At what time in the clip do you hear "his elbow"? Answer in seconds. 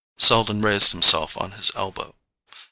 1.51-2.15